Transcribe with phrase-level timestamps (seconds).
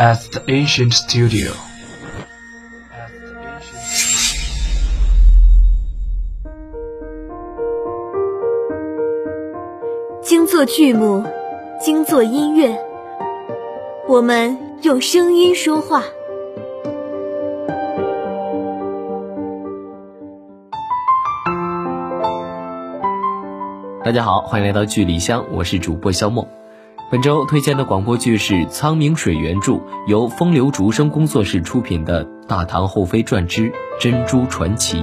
[0.00, 1.52] at the ancient studio.
[10.22, 11.26] 精作剧目，
[11.78, 12.74] 精作音乐，
[14.08, 16.02] 我们用声音说话。
[24.02, 26.59] 大家好，欢迎来到剧里香，我是主播肖梦。
[27.10, 34.98] 本周推荐的广播剧是苍明水原著，由风流竹声工作室出品的《大唐后妃传之珍珠传奇》。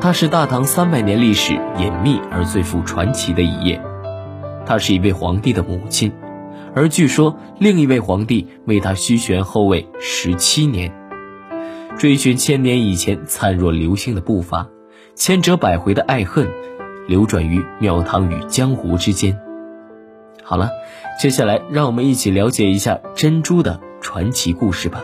[0.00, 3.82] 它是大唐三百年历史隐秘而最富传奇的一页。
[4.64, 6.12] 她是一位皇帝的母亲，
[6.76, 10.92] 而据说另一位皇帝为她虚悬后位十七年，
[11.98, 14.68] 追寻千年以前灿若流星的步伐。
[15.16, 16.46] 千折百回的爱恨，
[17.08, 19.36] 流转于庙堂与江湖之间。
[20.44, 20.70] 好了，
[21.18, 25.02] 接下来让我们一起了解一下珍珠的传奇故事吧。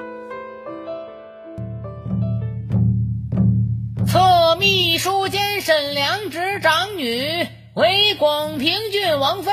[4.07, 9.51] 册秘书监审良直长女为广平郡王妃，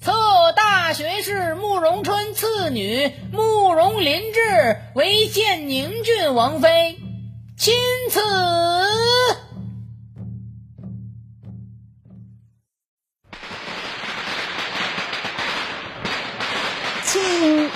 [0.00, 0.12] 册
[0.56, 6.98] 大学士慕容春次女慕容林志为建宁郡王妃，
[7.56, 7.74] 钦
[8.10, 8.53] 赐。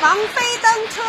[0.09, 1.03] 王妃登车。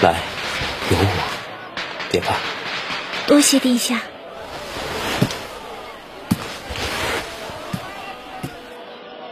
[0.00, 0.14] 来，
[0.92, 1.06] 有我，
[2.08, 2.36] 别怕。
[3.26, 4.00] 多谢殿下。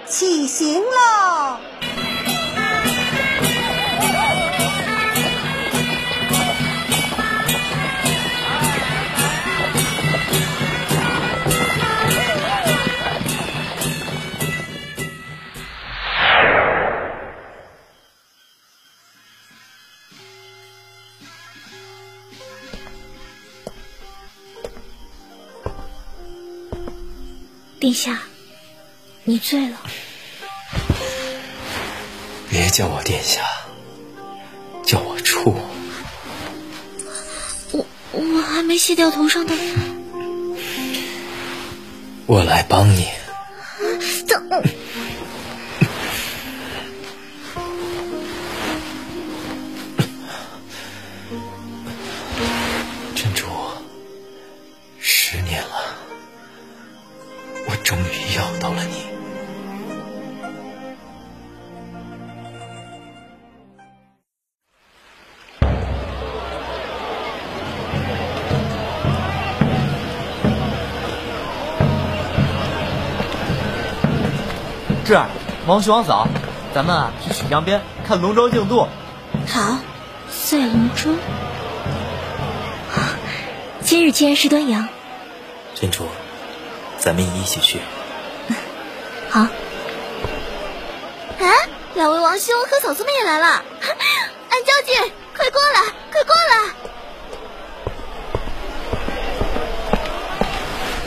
[0.09, 1.61] 起行喽！
[27.83, 28.23] 殿下，
[29.25, 29.77] 你醉了。
[32.49, 33.43] 别叫我殿下，
[34.85, 35.53] 叫我处。
[37.73, 39.53] 我我还没卸掉头上的。
[42.27, 43.09] 我来帮你。
[75.13, 75.29] 志儿，
[75.67, 76.27] 王兄王嫂，
[76.75, 78.89] 咱们啊去曲江边看龙舟竞渡。
[79.47, 79.77] 好，
[80.31, 81.11] 赛龙舟。
[83.83, 84.89] 今日既然是端阳，
[85.75, 86.07] 珍珠，
[86.97, 87.81] 咱们一起去。
[89.29, 89.49] 好。
[91.39, 91.47] 哎，
[91.93, 93.47] 两位王兄和嫂子们也来了。
[94.49, 96.35] 安将军，快过来，快过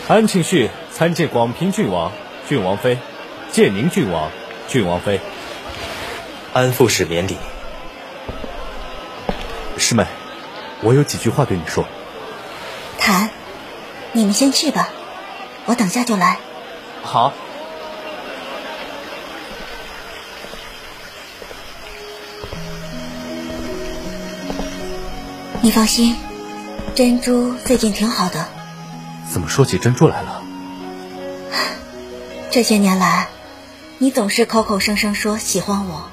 [0.07, 0.16] 来！
[0.16, 2.11] 安庆绪参见广平郡王、
[2.47, 2.99] 郡王妃。
[3.55, 4.29] 建宁郡王、
[4.67, 5.21] 郡王妃，
[6.51, 7.38] 安副使免礼。
[9.77, 10.05] 师妹，
[10.81, 11.85] 我有几句话对你说。
[12.99, 13.29] 谭，
[14.11, 14.89] 你们先去吧，
[15.67, 16.38] 我等下就来。
[17.01, 17.31] 好。
[25.61, 26.17] 你放心，
[26.93, 28.49] 珍珠最近挺好的。
[29.31, 30.43] 怎么说起珍珠来了？
[32.51, 33.29] 这些年来。
[33.97, 36.09] 你总是口口声声说喜欢我，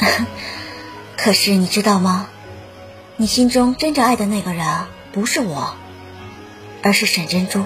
[1.16, 2.28] 可是你知道吗？
[3.16, 4.66] 你心中真正爱的那个人
[5.12, 5.74] 不是我，
[6.82, 7.64] 而是沈珍珠。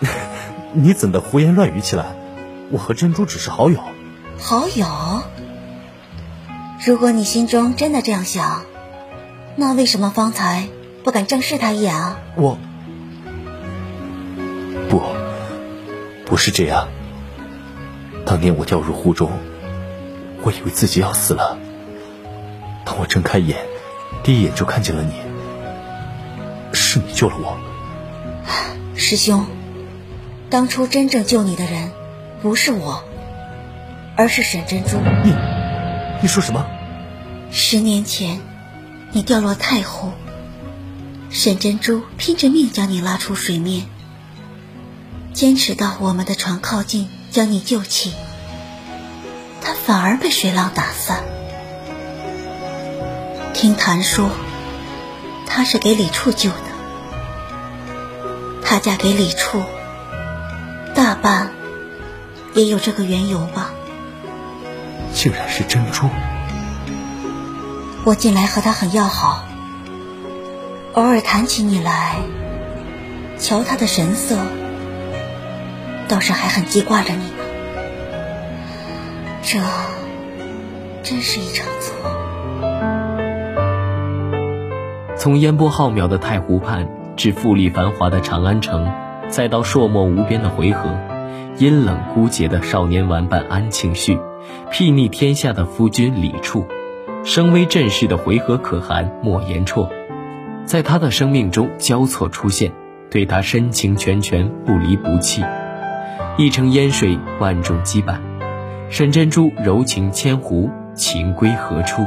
[0.72, 2.14] 你怎的胡言乱语起来？
[2.70, 3.80] 我和珍珠只是好友。
[4.38, 5.22] 好友？
[6.84, 8.64] 如果你心中真的这样想，
[9.56, 10.68] 那为什么方才
[11.04, 12.18] 不敢正视他一眼啊？
[12.36, 12.58] 我
[14.88, 15.02] 不，
[16.24, 16.88] 不是这样。
[18.32, 19.30] 当年我掉入湖中，
[20.42, 21.58] 我以为自己要死了。
[22.82, 23.58] 当我睁开眼，
[24.24, 25.12] 第一眼就看见了你，
[26.72, 27.58] 是你救了我。
[28.96, 29.44] 师兄，
[30.48, 31.90] 当初真正救你的人，
[32.40, 33.04] 不是我，
[34.16, 34.96] 而是沈珍珠。
[35.22, 35.34] 你，
[36.22, 36.64] 你说什么？
[37.50, 38.40] 十年前，
[39.10, 40.10] 你掉落太湖，
[41.28, 43.84] 沈珍珠拼着命将你拉出水面。
[45.34, 48.12] 坚持到我们的船靠近，将你救起，
[49.62, 51.24] 他反而被水浪打散。
[53.54, 54.28] 听谭说，
[55.46, 56.56] 他是给李处救的，
[58.62, 59.62] 她嫁给李处，
[60.94, 61.52] 大半
[62.52, 63.70] 也有这个缘由吧。
[65.14, 66.10] 竟然是珍珠！
[68.04, 69.44] 我近来和他很要好，
[70.92, 72.16] 偶尔谈起你来，
[73.38, 74.36] 瞧他的神色，
[76.12, 77.38] 倒是还很记挂着你呢。
[79.40, 79.58] 这
[81.02, 81.96] 真是一场错。
[85.16, 86.86] 从烟波浩渺的太湖畔，
[87.16, 88.92] 至富丽繁华的长安城，
[89.28, 90.94] 再到硕漠无边的回纥，
[91.56, 94.18] 阴冷孤绝的少年玩伴安庆绪，
[94.70, 96.66] 睥睨天下的夫君李处。
[97.24, 99.88] 声威震世的回纥可汗莫言绰，
[100.66, 102.70] 在他的生命中交错出现，
[103.10, 105.42] 对他深情拳拳，不离不弃。
[106.38, 108.16] 一城烟水，万种羁绊。
[108.88, 112.06] 沈珍珠柔情千壶，情归何处？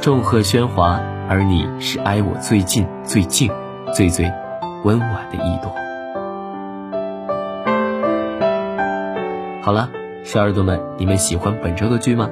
[0.00, 3.50] 众鹤喧哗，而你是挨我最近、最静、
[3.92, 4.32] 最最
[4.84, 5.74] 温婉的一朵。
[9.60, 9.90] 好了，
[10.22, 12.30] 小耳朵们，你们喜欢本周的剧吗？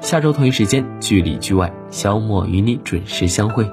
[0.00, 3.68] 下周同一时间，剧里剧外，小莫与你准时相会。